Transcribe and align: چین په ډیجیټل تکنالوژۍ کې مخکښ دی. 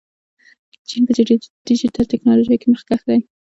چین 0.89 1.01
په 1.07 1.13
ډیجیټل 1.67 2.05
تکنالوژۍ 2.13 2.57
کې 2.61 2.67
مخکښ 2.73 3.01
دی. 3.09 3.19